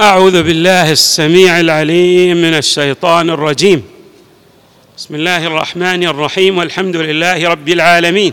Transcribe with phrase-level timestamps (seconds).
[0.00, 3.82] أعوذ بالله السميع العليم من الشيطان الرجيم.
[4.96, 8.32] بسم الله الرحمن الرحيم والحمد لله رب العالمين.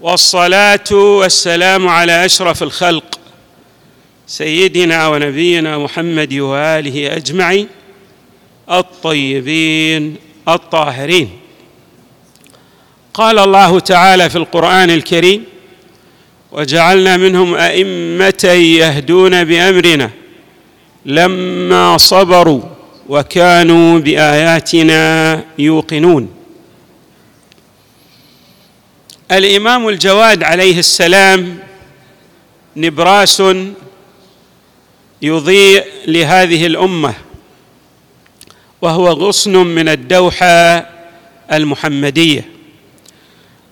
[0.00, 3.20] والصلاة والسلام على أشرف الخلق
[4.26, 7.68] سيدنا ونبينا محمد وآله أجمعين
[8.70, 10.16] الطيبين
[10.48, 11.30] الطاهرين.
[13.14, 15.44] قال الله تعالى في القرآن الكريم
[16.52, 20.10] وجعلنا منهم أئمة يهدون بأمرنا
[21.08, 22.62] لما صبروا
[23.08, 26.28] وكانوا بآياتنا يوقنون.
[29.32, 31.58] الإمام الجواد عليه السلام
[32.76, 33.42] نبراس
[35.22, 37.14] يضيء لهذه الأمة
[38.82, 40.86] وهو غصن من الدوحة
[41.52, 42.44] المحمدية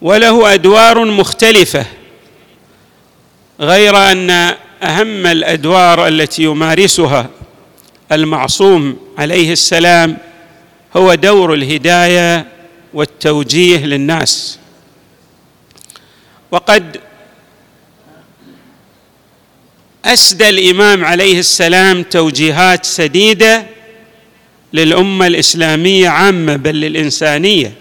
[0.02, 1.86] وله أدوار مختلفة
[3.60, 7.30] غير أن أهم الأدوار التي يمارسها
[8.12, 10.16] المعصوم عليه السلام
[10.96, 12.46] هو دور الهداية
[12.94, 14.58] والتوجيه للناس.
[16.50, 17.00] وقد
[20.04, 23.66] أسدى الإمام عليه السلام توجيهات سديدة
[24.72, 27.72] للأمة الإسلامية عامة بل للإنسانية.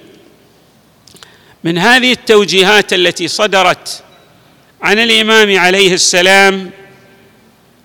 [1.63, 4.03] من هذه التوجيهات التي صدرت
[4.81, 6.71] عن الإمام عليه السلام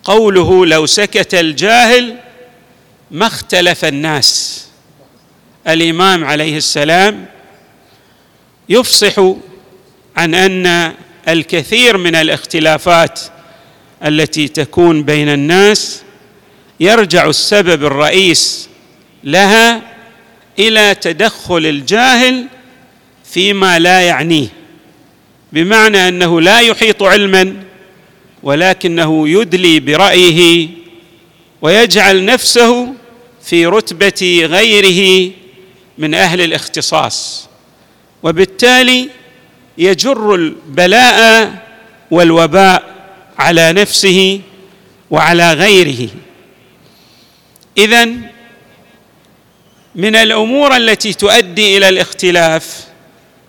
[0.05, 2.17] قوله لو سكت الجاهل
[3.11, 4.65] ما اختلف الناس.
[5.69, 7.27] الإمام عليه السلام
[8.69, 9.15] يفصح
[10.17, 10.95] عن أن
[11.29, 13.21] الكثير من الاختلافات
[14.05, 16.03] التي تكون بين الناس
[16.81, 18.69] يرجع السبب الرئيس
[19.25, 19.83] لها
[20.59, 22.47] إلى تدخل الجاهل
[23.25, 24.49] فيما لا يعنيه
[25.53, 27.57] بمعنى أنه لا يحيط علما
[28.43, 30.69] ولكنه يدلي برأيه
[31.63, 32.95] ويجعل نفسه
[33.45, 35.33] في رتبة غيره
[35.99, 37.49] من أهل الاختصاص.
[38.23, 39.09] وبالتالي
[39.79, 41.53] يجر البلاء
[42.11, 42.85] والوباء
[43.39, 44.41] على نفسه
[45.11, 46.09] وعلى غيره.
[47.79, 48.05] اذا
[49.95, 52.85] من الأمور التي تؤدي إلى الاختلاف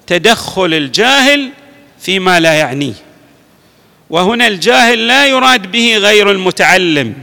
[0.08, 1.50] تدخل الجاهل
[2.00, 2.94] فيما لا يعنيه.
[4.12, 7.14] وهنا الجاهل لا يراد به غير المتعلم.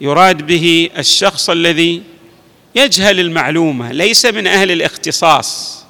[0.00, 2.02] يراد به الشخص الذي
[2.74, 5.82] يجهل المعلومة ليس من أهل الاختصاص.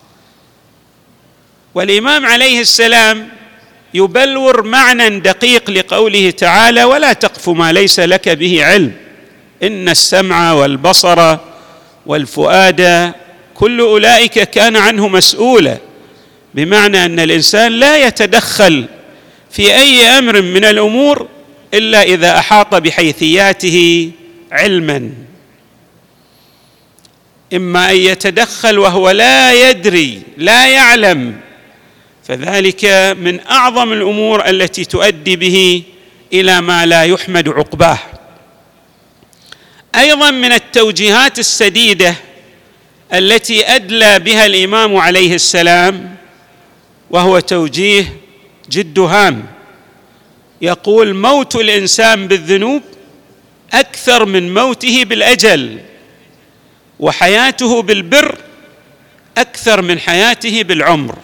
[1.74, 3.28] والإمام عليه السلام
[3.94, 8.92] يبلور معنى دقيق لقوله تعالى ولا تقف ما ليس لك به علم
[9.62, 11.36] إن السمع والبصر
[12.06, 13.12] والفؤاد
[13.54, 15.78] كل أولئك كان عنه مسؤولا
[16.54, 18.86] بمعنى أن الإنسان لا يتدخل
[19.52, 21.28] في أي أمر من الأمور
[21.74, 24.10] إلا إذا أحاط بحيثياته
[24.52, 25.10] علما.
[27.54, 31.40] إما أن يتدخل وهو لا يدري لا يعلم.
[32.24, 32.84] فذلك
[33.20, 35.82] من أعظم الأمور التي تؤدي به
[36.32, 37.98] إلى ما لا يحمد عقباه.
[39.96, 42.14] أيضا من التوجيهات السديدة
[43.12, 46.16] التي أدلى بها الإمام عليه السلام
[47.10, 48.21] وهو توجيه
[48.72, 49.46] جد هام.
[50.62, 52.82] يقول موت الإنسان بالذنوب
[53.72, 55.80] أكثر من موته بالأجل
[57.00, 58.38] وحياته بالبر
[59.38, 61.18] أكثر من حياته بالعمر.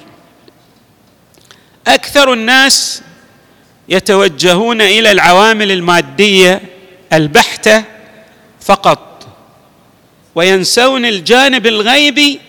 [1.87, 3.03] أكثر الناس
[3.89, 6.63] يتوجهون إلى العوامل المادية
[7.13, 7.85] البحتة
[8.61, 9.27] فقط
[10.35, 12.41] وينسون الجانب الغيبي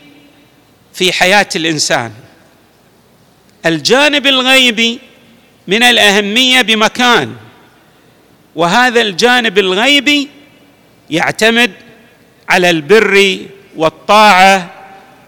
[0.94, 2.12] في حياة الإنسان.
[3.66, 5.00] الجانب الغيبي
[5.68, 7.36] من الأهمية بمكان
[8.56, 10.30] وهذا الجانب الغيبي
[11.10, 11.72] يعتمد
[12.50, 13.40] على البر
[13.76, 14.72] والطاعة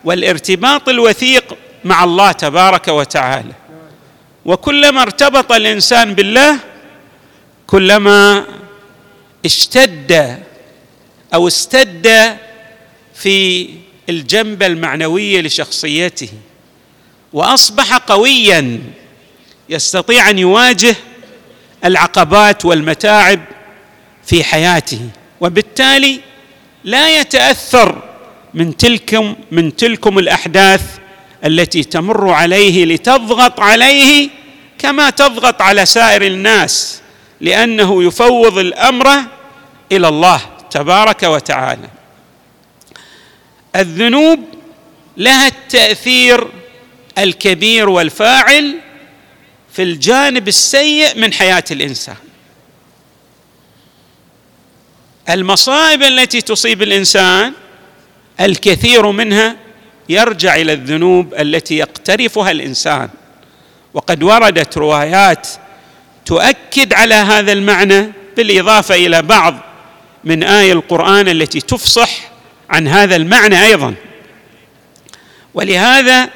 [0.03, 3.53] والارتباط الوثيق مع الله تبارك وتعالى.
[4.45, 6.59] وكلما ارتبط الإنسان بالله
[7.67, 8.45] كلما
[9.45, 10.39] اشتد
[11.33, 12.37] أو استد
[13.15, 13.69] في
[14.09, 16.29] الجنبه المعنويه لشخصيته.
[17.33, 18.79] وأصبح قويا
[19.69, 20.95] يستطيع أن يواجه
[21.85, 23.39] العقبات والمتاعب
[24.25, 24.99] في حياته
[25.41, 26.19] وبالتالي
[26.83, 28.01] لا يتأثر
[28.53, 30.81] من تلكم من تلكم الأحداث
[31.45, 34.29] التي تمر عليه لتضغط عليه
[34.79, 37.01] كما تضغط على سائر الناس
[37.41, 39.09] لأنه يفوض الأمر
[39.91, 40.41] إلى الله
[40.71, 41.89] تبارك وتعالى.
[43.75, 44.39] الذنوب
[45.17, 46.47] لها التأثير
[47.17, 48.75] الكبير والفاعل
[49.73, 52.15] في الجانب السيء من حياة الإنسان.
[55.29, 57.53] المصائب التي تصيب الإنسان
[58.39, 59.55] الكثير منها
[60.09, 63.09] يرجع إلى الذنوب التي يقترفها الإنسان.
[63.93, 65.47] وقد وردت روايات
[66.25, 69.57] تؤكد على هذا المعنى بالإضافة إلى بعض
[70.23, 72.09] من اي القرآن التي تفصح
[72.69, 73.93] عن هذا المعنى أيضا.
[75.53, 76.29] ولهذا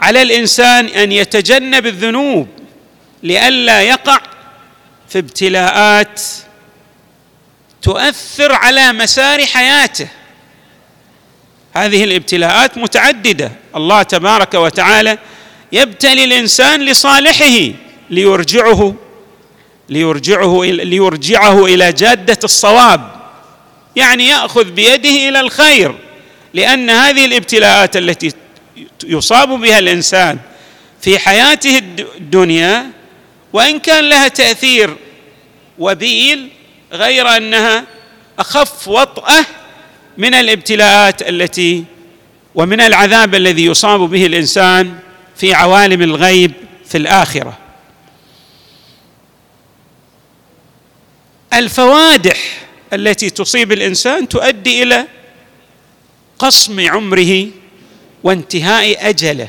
[0.00, 2.48] على الإنسان أن يتجنب الذنوب
[3.22, 4.20] لئلا يقع
[5.08, 6.22] في ابتلاءات
[7.82, 10.08] تؤثر على مسار حياته.
[11.74, 13.52] هذه الابتلاءات متعددة.
[13.76, 15.18] الله تبارك وتعالى
[15.72, 17.72] يبتلي الإنسان لصالحه
[18.10, 18.94] ليرجعه
[19.88, 23.14] ليرجعه ليرجعه إلى جادة الصواب.
[23.96, 25.94] يعني يأخذ بيده إلى الخير
[26.54, 28.32] لأن هذه الابتلاءات التي
[29.04, 30.38] يصاب بها الإنسان
[31.00, 31.78] في حياته
[32.18, 32.90] الدنيا
[33.52, 34.96] وإن كان لها تأثير
[35.78, 36.48] وبيل
[36.92, 37.84] غير أنها
[38.38, 39.46] أخف وطأة
[40.18, 41.84] من الابتلاءات التي
[42.54, 44.98] ومن العذاب الذي يصاب به الإنسان
[45.36, 46.52] في عوالم الغيب
[46.86, 47.58] في الآخرة.
[51.52, 52.38] الفوادح
[52.92, 55.06] التي تصيب الإنسان تؤدي إلى
[56.38, 57.46] قصم عمره
[58.24, 59.48] وانتهاء أجله.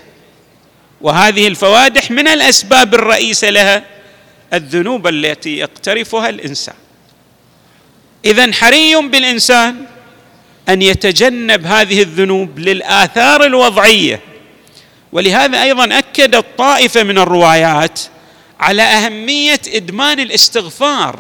[1.01, 3.83] وهذه الفوادح من الأسباب الرئيسه لها
[4.54, 6.75] الذنوب التي يقترفها الإنسان.
[8.25, 9.86] اذا حري بالإنسان
[10.69, 14.19] أن يتجنب هذه الذنوب للآثار الوضعية.
[15.12, 18.00] ولهذا أيضا اكدت طائفه من الروايات
[18.60, 21.19] على أهمية إدمان الاستغفار.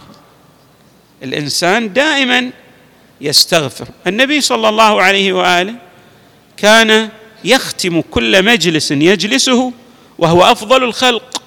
[1.23, 2.51] الإنسان دائما
[3.21, 3.87] يستغفر.
[4.07, 5.75] النبي صلى الله عليه وآله
[6.57, 7.09] كان
[7.45, 9.73] يختم كل مجلس يجلسه
[10.17, 11.41] وهو أفضل الخلق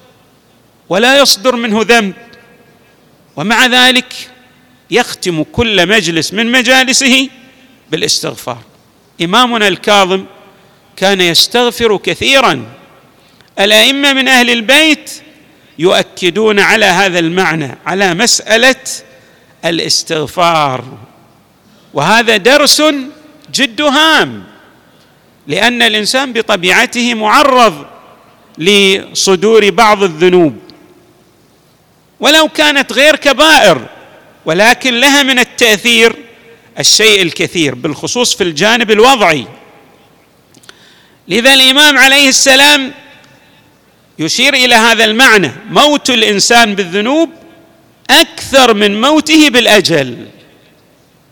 [0.89, 2.15] ولا يصدر منه ذنب.
[3.37, 4.31] ومع ذلك
[4.91, 7.29] يختم كل مجلس من مجالسه
[7.91, 8.59] بالاستغفار.
[9.23, 10.25] إمامنا الكاظم
[10.97, 12.65] كان يستغفر كثيرا.
[13.61, 15.23] الأئمة من أهل البيت
[15.79, 18.85] يؤكدون على هذا المعنى على مسألة
[19.65, 20.99] الاستغفار.
[21.95, 22.83] وهذا درس
[23.55, 24.48] جد هام.
[25.49, 27.87] لأن الإنسان بطبيعته معرض
[28.59, 30.57] لصدور بعض الذنوب.
[32.21, 33.87] ولو كانت غير كبائر
[34.45, 36.17] ولكن لها من التأثير
[36.79, 39.47] الشيء الكثير بالخصوص في الجانب الوضعي.
[41.29, 42.93] لذا الإمام عليه السلام
[44.19, 47.31] يشير إلى هذا المعنى موت الإنسان بالذنوب
[48.11, 50.27] أكثر من موته بالأجل.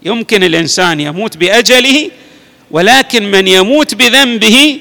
[0.03, 2.11] يمكن الإنسان يموت بأجله
[2.71, 4.81] ولكن من يموت بذنبه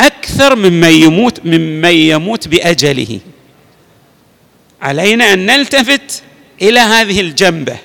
[0.00, 3.20] أكثر ممن يموت ممن يموت بأجله.
[4.82, 6.22] علينا أن نلتفت
[6.62, 7.76] إلى هذه الجنبة.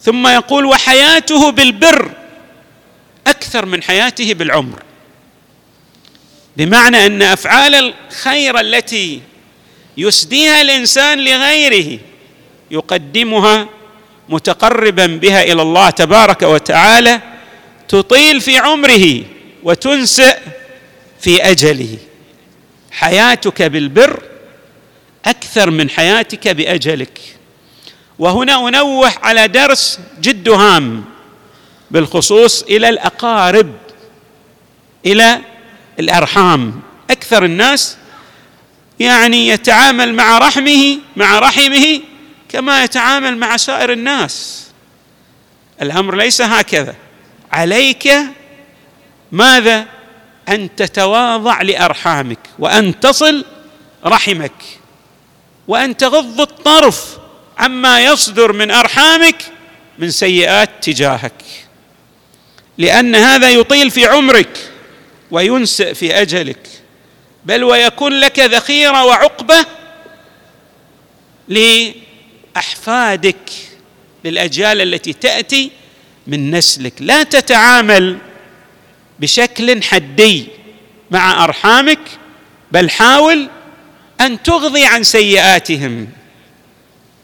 [0.00, 2.10] ثم يقول وحياته بالبر
[3.26, 4.82] أكثر من حياته بالعمر.
[6.56, 9.20] بمعنى أن أفعال الخير التي
[9.96, 11.98] يسديها الإنسان لغيره
[12.70, 13.68] يقدمها
[14.28, 17.20] متقربا بها إلى الله تبارك وتعالى
[17.88, 19.22] تطيل في عمره
[19.62, 20.38] وتنسئ
[21.20, 21.98] في أجله.
[22.90, 24.22] حياتك بالبر
[25.24, 27.20] أكثر من حياتك بأجلك.
[28.18, 31.04] وهنا أنوه على درس جد هام
[31.90, 33.72] بالخصوص إلى الأقارب
[35.06, 35.40] إلى
[36.00, 36.80] الأرحام.
[37.10, 37.96] أكثر الناس
[39.00, 42.00] يعني يتعامل مع رحمه مع رحمه
[42.48, 44.66] كما يتعامل مع سائر الناس.
[45.82, 46.94] الأمر ليس هكذا.
[47.56, 48.12] عليك
[49.32, 49.86] ماذا؟
[50.48, 53.44] أن تتواضع لأرحامك وأن تصل
[54.04, 54.52] رحمك
[55.68, 57.18] وأن تغض الطرف
[57.58, 59.42] عما يصدر من أرحامك
[59.98, 61.42] من سيئات تجاهك.
[62.78, 64.70] لأن هذا يطيل في عمرك
[65.30, 66.68] وينسئ في أجلك
[67.44, 69.66] بل ويكون لك ذخيرة وعقبة
[72.54, 73.50] لأحفادك
[74.24, 75.70] للأجيال التي تأتي
[76.26, 76.92] من نسلك.
[77.00, 78.18] لا تتعامل
[79.20, 80.46] بشكل حدي
[81.10, 81.98] مع أرحامك
[82.72, 83.48] بل حاول
[84.20, 86.08] أن تغضي عن سيئاتهم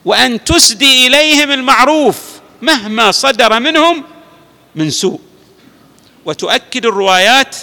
[0.04, 2.20] وأن تسدي إليهم المعروف
[2.62, 4.04] مهما صدر منهم
[4.74, 5.20] من سوء.
[6.24, 7.56] وتؤكد الروايات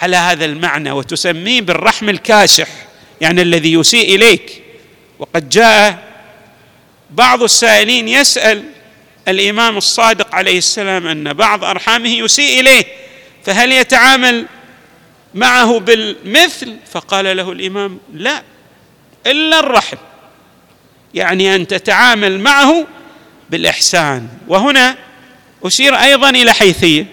[0.00, 2.68] على هذا المعنى وتسميه بالرحم الكاشح
[3.20, 4.62] يعني الذي يسيء إليك.
[5.18, 6.08] وقد جاء
[7.10, 8.64] بعض السائلين يسأل
[9.28, 12.84] الإمام الصادق عليه السلام أن بعض أرحامه يسيء إليه
[13.44, 14.46] فهل يتعامل
[15.34, 18.42] معه بالمثل؟ فقال له الإمام لا
[19.26, 19.96] إلا الرحم
[21.14, 22.86] يعني أن تتعامل معه
[23.50, 24.28] بالإحسان.
[24.48, 24.96] وهنا
[25.64, 27.06] أشير أيضا إلى حيثية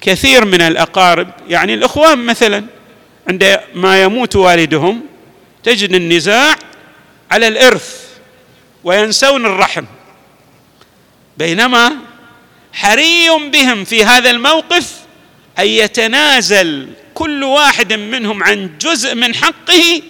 [0.00, 2.64] كثير من الأقارب يعني الإخوان مثلا
[3.28, 5.02] عندما يموت والدهم
[5.62, 6.54] تجد النزاع
[7.30, 8.06] على الإرث
[8.84, 9.84] وينسون الرحم.
[11.38, 11.96] بينما
[12.72, 14.92] حري بهم في هذا الموقف
[15.58, 20.02] أن يتنازل كل واحد منهم عن جزء من حقه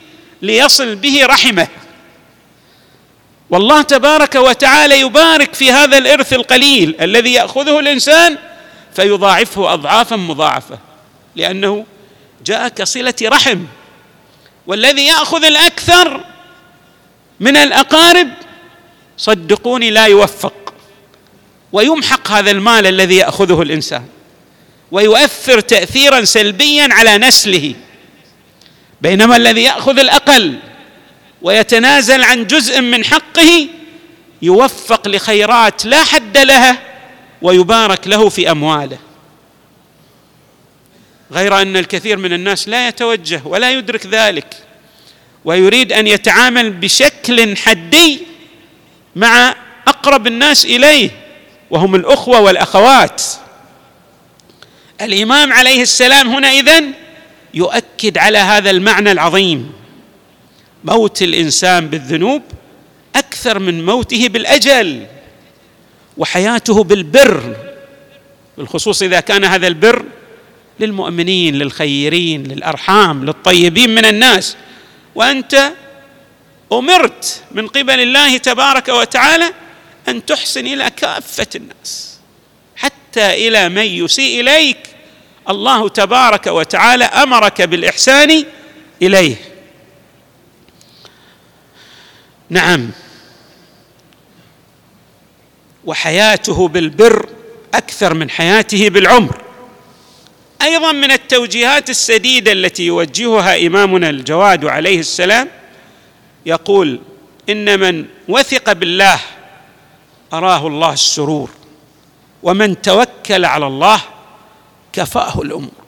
[0.43, 1.69] ليصل به رحمه.
[3.51, 8.39] والله تبارك وتعالى يبارك في هذا الإرث القليل الذي يأخذه الإنسان
[8.97, 10.79] فيضاعفه اضعافا مضاعفة
[11.37, 11.87] لأنه
[12.45, 13.59] جاء كصلة رحم.
[14.67, 16.25] والذي يأخذ الأكثر
[17.41, 18.29] من الأقارب
[19.17, 20.66] صدقوني لا يوفق.
[21.77, 24.05] ويمحق هذا المال الذي يأخذه الإنسان.
[24.93, 27.75] ويؤثر تاثيرا سلبيا على نسله.
[29.01, 30.59] بينما الذي يأخذ الأقل
[31.43, 33.69] ويتنازل عن جزء من حقه
[34.43, 36.83] يوفق لخيرات لا حد لها
[37.43, 38.99] ويبارك له في أمواله.
[41.33, 44.57] غير أن الكثير من الناس لا يتوجه ولا يدرك ذلك
[45.45, 48.23] ويريد أن يتعامل بشكل حدي
[49.17, 49.55] مع
[49.89, 51.26] أقرب الناس إليه.
[51.71, 53.23] وهم الأخوة والأخوات.
[55.01, 56.93] الإمام عليه السلام هنا إذن
[57.55, 59.73] يؤكد على هذا المعنى العظيم.
[60.85, 62.43] موت الإنسان بالذنوب
[63.17, 65.07] أكثر من موته بالأجل
[66.17, 67.57] وحياته بالبر
[68.59, 70.05] بالخصوص إذا كان هذا البر
[70.81, 74.57] للمؤمنين للخيرين للأرحام للطيبين من الناس.
[75.15, 75.73] وأنت
[76.73, 79.53] أمرت من قبل الله تبارك وتعالى
[80.09, 82.19] أن تحسن إلى كافة الناس.
[82.77, 84.79] حتى إلى من يسيء إليك
[85.49, 88.45] الله تبارك وتعالى أمرك بالإحسان
[89.03, 89.37] إليه.
[92.51, 92.91] نعم.
[95.85, 97.29] وحياته بالبر
[97.75, 99.43] أكثر من حياته بالعمر.
[100.63, 105.49] أيضا من التوجيهات السديدة التي يوجهها إمامنا الجواد عليه السلام
[106.47, 107.01] يقول
[107.49, 109.21] إن من وثق بالله
[110.33, 111.51] أراه الله السرور
[112.43, 114.01] ومن توكل على الله
[114.93, 115.87] كفاه الأمور.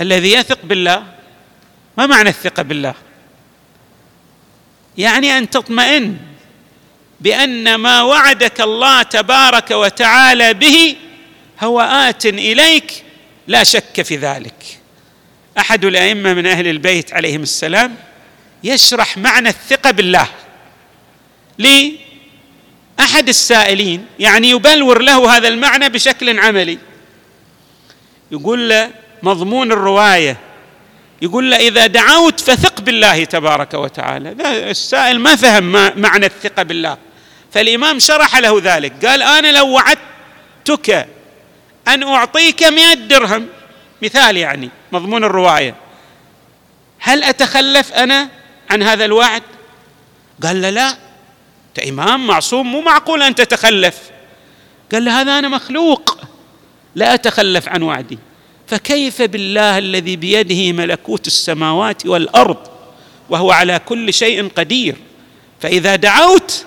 [0.00, 1.06] الذي يثق بالله
[1.98, 2.94] ما معنى الثقة بالله؟
[4.98, 6.16] يعني أن تطمئن
[7.20, 10.96] بأن ما وعدك الله تبارك وتعالى به
[11.60, 13.04] هو آت إليك
[13.46, 14.80] لا شك في ذلك.
[15.58, 17.96] أحد الأئمة من أهل البيت عليهم السلام
[18.64, 20.28] يشرح معنى الثقة بالله.
[22.98, 26.78] لاحد السائلين يعني يبلور له هذا المعنى بشكل عملي.
[28.30, 28.90] يقول له
[29.22, 30.36] مضمون الرواية
[31.22, 34.36] يقول له إذا دعوت فثق بالله تبارك وتعالى.
[34.70, 36.96] السائل ما فهم معنى الثقة بالله.
[37.52, 41.08] فالإمام شرح له ذلك قال أنا لو وعدتك
[41.88, 43.46] أن أعطيك مئة درهم
[44.02, 45.74] مثال يعني مضمون الرواية.
[46.98, 48.28] هل أتخلف أنا
[48.70, 49.42] عن هذا الوعد؟
[50.42, 50.96] قال له لا
[51.68, 53.98] أنت إمام معصوم مو معقول أن تتخلف.
[54.92, 56.18] قال له هذا أنا مخلوق.
[56.94, 58.18] لا أتخلف عن وعدي.
[58.66, 62.56] فكيف بالله الذي بيده ملكوت السماوات والأرض
[63.30, 64.96] وهو على كل شيء قدير؟
[65.60, 66.66] فإذا دعوت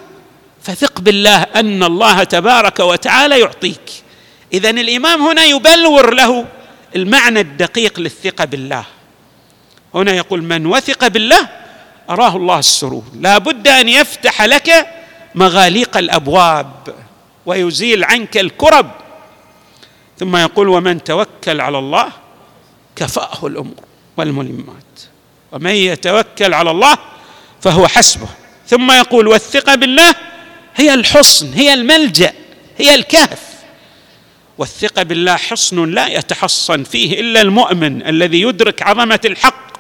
[0.62, 3.92] فثق بالله أن الله تبارك وتعالى يعطيك.
[4.54, 6.46] اذا الإمام هنا يبلور له
[6.96, 8.86] المعنى الدقيق للثقة بالله.
[9.94, 11.61] هنا يقول من وثق بالله
[12.12, 13.04] أراه الله السرور.
[13.20, 14.88] لا بد أن يفتح لك
[15.36, 16.72] مغاليق الأبواب
[17.46, 18.92] ويزيل عنك الكرب.
[20.20, 22.08] ثم يقول ومن توكل على الله
[22.96, 23.84] كفأه الأمور
[24.18, 25.00] والملمات.
[25.52, 26.98] ومن يتوكل على الله
[27.62, 28.28] فهو حسبه.
[28.68, 30.16] ثم يقول والثقة بالله
[30.76, 32.34] هي الحصن هي الملجأ
[32.78, 33.40] هي الكهف.
[34.58, 39.72] والثقة بالله حصن لا يتحصن فيه إلا المؤمن الذي يدرك عظمة الحق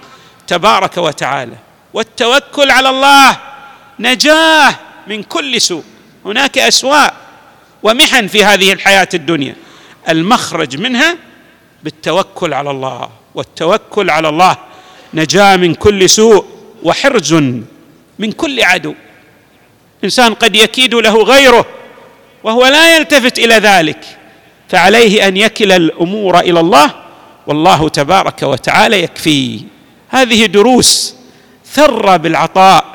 [0.47, 1.57] تبارك وتعالى.
[1.93, 3.37] والتوكل على الله
[3.99, 4.75] نجاة
[5.07, 5.83] من كل سوء.
[6.25, 7.13] هناك أسواء
[7.83, 9.55] ومحن في هذه الحياة الدنيا.
[10.09, 11.17] المخرج منها
[11.83, 13.09] بالتوكل على الله.
[13.35, 14.57] والتوكل على الله
[15.13, 16.45] نجاة من كل سوء
[16.83, 17.33] وحرز
[18.19, 18.93] من كل عدو.
[20.03, 21.65] إنسان قد يكيد له غيره
[22.43, 24.17] وهو لا يلتفت إلى ذلك.
[24.69, 26.95] فعليه أن يكل الأمور إلى الله
[27.47, 29.59] والله تبارك وتعالى يكفيه.
[30.09, 31.15] هذه دروس
[31.73, 32.85] ثر بالعطاء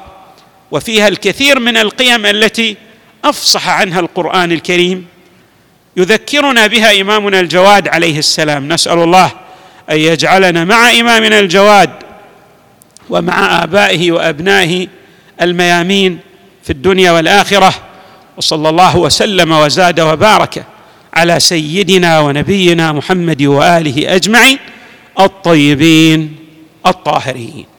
[0.71, 2.77] وفيها الكثير من القيم التي
[3.25, 5.07] أفصح عنها القرآن الكريم.
[5.97, 8.73] يذكرنا بها إمامنا الجواد عليه السلام.
[8.73, 9.33] نسأل الله
[9.91, 11.91] أن يجعلنا مع إمامنا الجواد
[13.11, 14.87] ومع آبائه وأبنائه
[15.43, 16.19] الميامين
[16.63, 17.75] في الدنيا والآخرة.
[18.37, 20.65] وصلى الله وسلم وزاد وبارك
[21.15, 24.59] على سيدنا ونبينا محمد وآله أجمعين
[25.21, 26.37] الطيبين
[26.87, 27.76] الطاهرين.